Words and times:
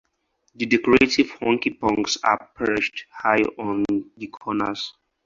The 0.55 0.65
decorative 0.65 1.29
"hunky-punks" 1.39 2.17
are 2.23 2.49
perched 2.55 3.05
high 3.11 3.43
on 3.59 3.85
the 4.17 4.27
corners. 4.29 4.93